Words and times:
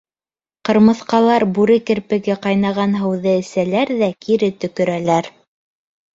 Ҡырмыҫҡалар 0.69 1.45
бүре 1.57 1.77
керпеге 1.89 2.37
ҡайнаған 2.47 2.97
һыуҙы 3.03 3.35
әсәләр 3.35 3.93
ҙә 4.01 4.11
кире 4.27 4.53
төкөрәләр. 4.65 5.33